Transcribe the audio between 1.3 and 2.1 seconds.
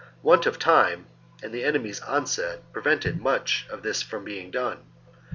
and the enemy's